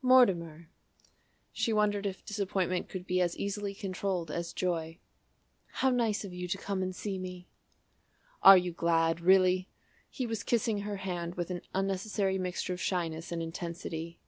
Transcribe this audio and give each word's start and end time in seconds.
"Mortimer!" 0.00 0.70
She 1.52 1.70
wondered 1.70 2.06
if 2.06 2.24
disappointment 2.24 2.88
could 2.88 3.06
be 3.06 3.20
as 3.20 3.36
easily 3.36 3.74
controlled 3.74 4.30
as 4.30 4.54
joy. 4.54 5.00
"How 5.66 5.90
nice 5.90 6.24
of 6.24 6.32
you 6.32 6.48
to 6.48 6.56
come 6.56 6.82
and 6.82 6.96
see 6.96 7.18
me!" 7.18 7.46
"Are 8.42 8.56
you 8.56 8.72
glad 8.72 9.20
really?" 9.20 9.68
He 10.08 10.24
was 10.26 10.42
kissing 10.42 10.78
her 10.78 10.96
hand 10.96 11.34
with 11.34 11.50
an 11.50 11.60
unnecessary 11.74 12.38
mixture 12.38 12.72
of 12.72 12.80
shyness 12.80 13.30
and 13.30 13.42
intensity. 13.42 14.18